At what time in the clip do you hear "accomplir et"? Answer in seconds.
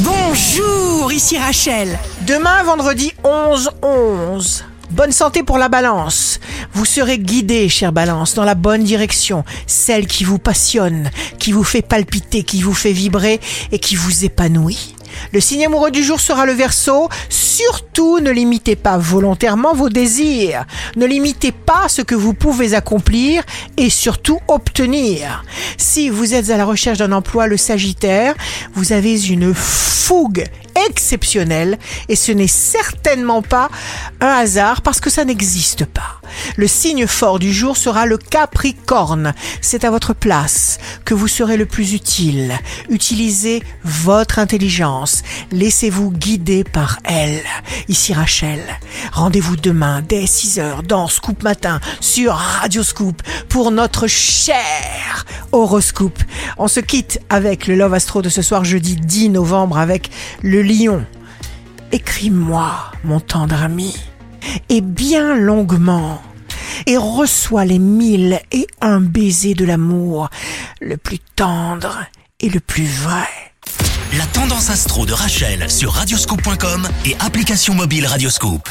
22.74-23.90